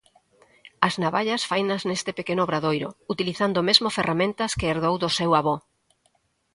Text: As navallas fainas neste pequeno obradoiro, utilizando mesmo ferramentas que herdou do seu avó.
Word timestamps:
As 0.87 0.93
navallas 1.03 1.41
fainas 1.49 1.81
neste 1.89 2.11
pequeno 2.19 2.41
obradoiro, 2.47 2.89
utilizando 3.13 3.59
mesmo 3.69 3.89
ferramentas 3.97 4.51
que 4.57 4.69
herdou 4.71 4.95
do 4.99 5.09
seu 5.17 5.31
avó. 5.39 5.55